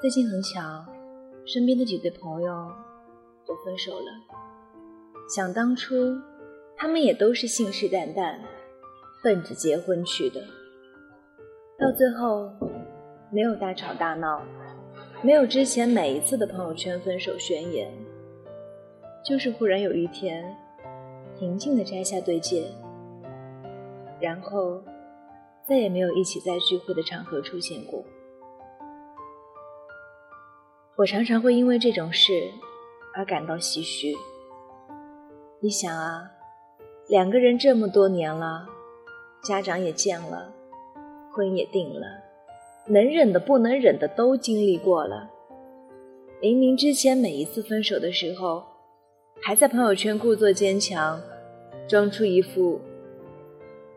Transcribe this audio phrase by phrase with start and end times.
[0.00, 0.86] 最近很巧，
[1.44, 2.70] 身边的几对朋友
[3.44, 4.06] 都分手了。
[5.28, 6.16] 想当初，
[6.76, 8.36] 他们也都是信誓旦旦，
[9.24, 10.40] 奔着结婚去的。
[11.76, 12.48] 到最后，
[13.32, 14.40] 没有大吵大闹，
[15.20, 17.90] 没有之前每一次的朋友圈分手宣言，
[19.24, 20.56] 就是忽然有一天，
[21.40, 22.70] 平静的摘下对戒，
[24.20, 24.80] 然后
[25.66, 28.04] 再也没有一起在聚会的场合出现过。
[30.98, 32.32] 我常常会因为这种事
[33.14, 34.12] 而感到唏嘘。
[35.60, 36.28] 你想啊，
[37.06, 38.66] 两个人这么多年了，
[39.44, 40.52] 家长也见了，
[41.30, 42.04] 婚也定了，
[42.88, 45.30] 能忍的不能忍的都经历过了。
[46.42, 48.64] 明明之前每一次分手的时候，
[49.40, 51.20] 还在朋友圈故作坚强，
[51.86, 52.80] 装出一副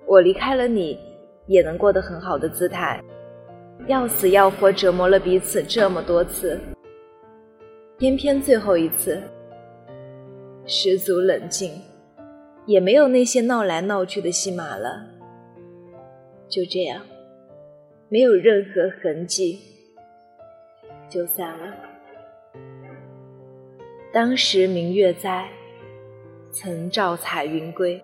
[0.05, 0.99] 我离开了你
[1.47, 3.03] 也能过得很好的姿态，
[3.87, 6.59] 要死要活折磨了彼此这么多次。
[8.01, 9.21] 偏偏最后一次，
[10.65, 11.79] 十足冷静，
[12.65, 15.05] 也没有那些闹来闹去的戏码了。
[16.49, 17.05] 就这样，
[18.09, 19.59] 没有任何痕迹，
[21.07, 21.75] 就散了。
[24.11, 25.47] 当时明月在，
[26.49, 28.03] 曾照彩云归。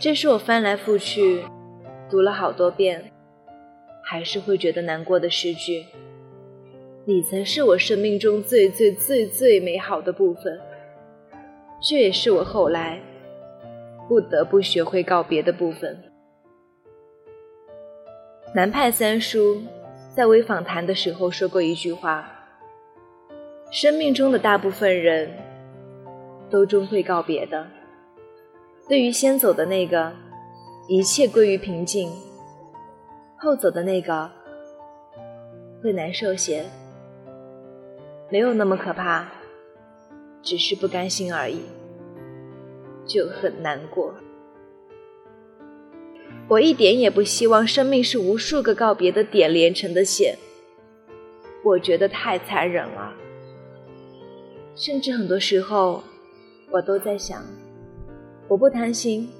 [0.00, 1.44] 这是我翻来覆去
[2.08, 3.12] 读了好多遍，
[4.02, 5.84] 还是会觉得难过的诗句。
[7.08, 10.60] 你曾是我生命中最最最最美好的部分，
[11.80, 13.00] 这也是我后来
[14.06, 15.98] 不得不学会告别的部分。
[18.54, 19.62] 南派三叔
[20.14, 22.30] 在微访谈的时候说过一句话
[23.72, 25.30] ：“生命中的大部分人
[26.50, 27.66] 都终会告别的。
[28.86, 30.12] 对于先走的那个，
[30.90, 32.10] 一切归于平静；
[33.38, 34.30] 后走的那个，
[35.82, 36.66] 会难受些。”
[38.30, 39.26] 没有那么可怕，
[40.42, 41.62] 只是不甘心而已，
[43.06, 44.14] 就很难过。
[46.46, 50.36] 我一点也不希望生命是无数个告别的点连成的线，
[51.64, 53.14] 我觉得太残忍了。
[54.74, 56.04] 甚至很多时候，
[56.70, 57.42] 我都在想，
[58.46, 59.30] 我不贪心，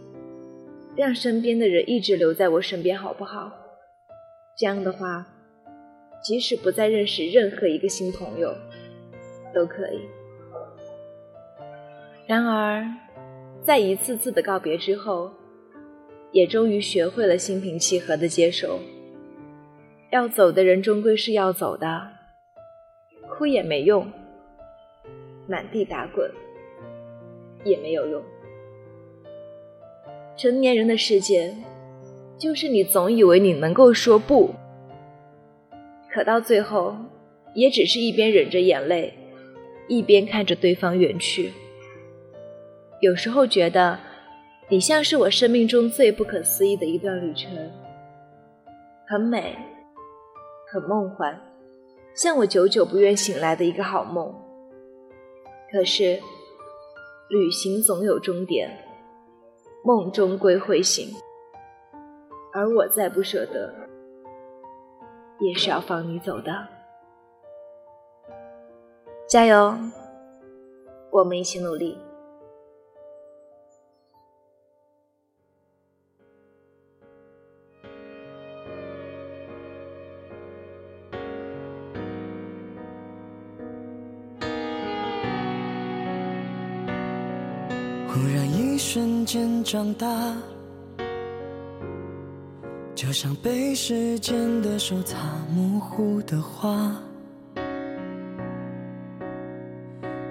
[0.97, 3.53] 让身边的人一直留在我身边，好不好？
[4.57, 5.27] 这样的话。
[6.21, 8.53] 即使不再认识任何一个新朋友，
[9.55, 10.01] 都可以。
[12.27, 12.87] 然而，
[13.63, 15.31] 在一次次的告别之后，
[16.33, 18.79] 也终于学会了心平气和的接受。
[20.11, 22.09] 要走的人终归是要走的，
[23.29, 24.11] 哭也没用，
[25.47, 26.31] 满地打滚
[27.65, 28.23] 也没有用。
[30.37, 31.55] 成年人的世界，
[32.39, 34.55] 就是你总以为你能够说不。
[36.11, 36.97] 可到最后，
[37.55, 39.13] 也只是一边忍着眼泪，
[39.89, 41.53] 一边看着对方远去。
[43.01, 43.99] 有时候觉得，
[44.69, 47.51] 你像是我生命中最不可思议的一段旅程，
[49.07, 49.57] 很美，
[50.71, 51.39] 很梦幻，
[52.15, 54.35] 像我久久不愿醒来的一个好梦。
[55.73, 56.21] 可是，
[57.29, 58.71] 旅行总有终点，
[59.85, 61.09] 梦终归会醒，
[62.53, 63.73] 而我再不舍得。
[65.41, 66.67] 也是要放你走的，
[69.29, 69.77] 加油！
[71.11, 71.99] 我们一起努力。
[88.09, 90.35] 忽然一瞬间长大。
[92.95, 95.17] 就像被时间的手擦
[95.55, 96.97] 模糊的画，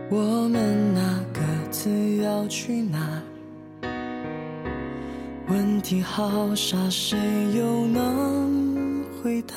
[0.09, 3.21] 我们那各自要去哪？
[5.49, 7.17] 问题好傻，谁
[7.53, 9.55] 又能回答？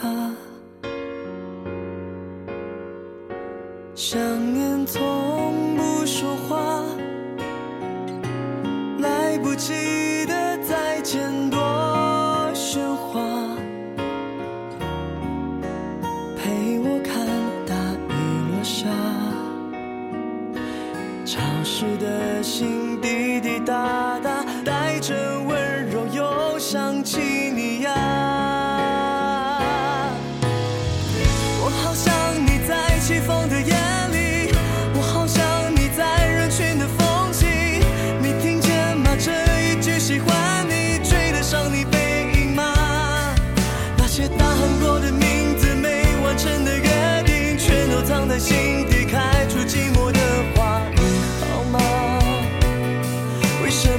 [3.94, 4.18] 想
[4.52, 6.82] 念从不说话，
[8.98, 11.49] 来不及的再见
[22.42, 24.39] 心滴滴答答，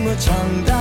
[0.03, 0.81] 么长大。